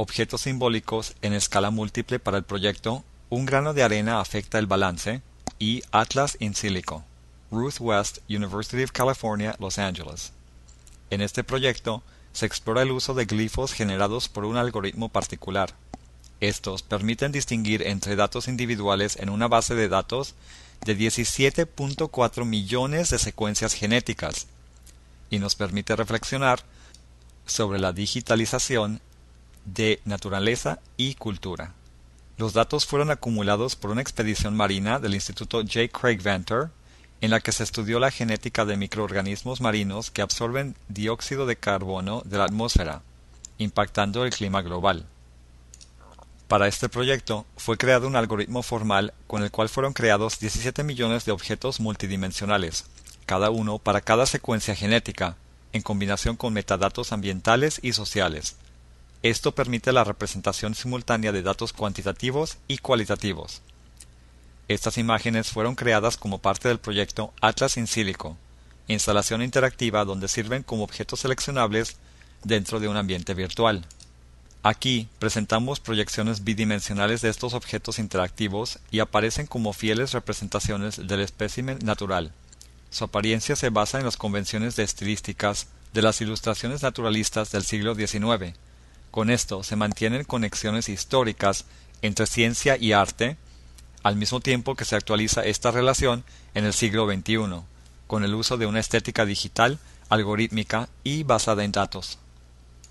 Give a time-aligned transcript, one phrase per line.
[0.00, 5.22] objetos simbólicos en escala múltiple para el proyecto Un grano de arena afecta el balance
[5.58, 7.04] y Atlas in Silico,
[7.50, 10.32] Ruth West, University of California, Los Angeles.
[11.10, 15.74] En este proyecto se explora el uso de glifos generados por un algoritmo particular.
[16.38, 20.36] Estos permiten distinguir entre datos individuales en una base de datos
[20.86, 24.46] de 17.4 millones de secuencias genéticas
[25.28, 26.60] y nos permite reflexionar
[27.46, 29.00] sobre la digitalización
[29.74, 31.74] de naturaleza y cultura.
[32.36, 35.88] Los datos fueron acumulados por una expedición marina del Instituto J.
[35.88, 36.70] Craig Venter,
[37.20, 42.22] en la que se estudió la genética de microorganismos marinos que absorben dióxido de carbono
[42.24, 43.02] de la atmósfera,
[43.58, 45.04] impactando el clima global.
[46.46, 51.24] Para este proyecto fue creado un algoritmo formal con el cual fueron creados 17 millones
[51.24, 52.86] de objetos multidimensionales,
[53.26, 55.36] cada uno para cada secuencia genética,
[55.72, 58.56] en combinación con metadatos ambientales y sociales.
[59.22, 63.62] Esto permite la representación simultánea de datos cuantitativos y cualitativos.
[64.68, 68.36] Estas imágenes fueron creadas como parte del proyecto Atlas in Silico,
[68.86, 71.96] instalación interactiva donde sirven como objetos seleccionables
[72.44, 73.86] dentro de un ambiente virtual.
[74.62, 81.78] Aquí presentamos proyecciones bidimensionales de estos objetos interactivos y aparecen como fieles representaciones del espécimen
[81.82, 82.32] natural.
[82.90, 87.94] Su apariencia se basa en las convenciones de estilísticas de las ilustraciones naturalistas del siglo
[87.94, 88.54] XIX.
[89.18, 91.64] Con esto se mantienen conexiones históricas
[92.02, 93.36] entre ciencia y arte,
[94.04, 96.22] al mismo tiempo que se actualiza esta relación
[96.54, 97.64] en el siglo XXI,
[98.06, 102.20] con el uso de una estética digital, algorítmica y basada en datos.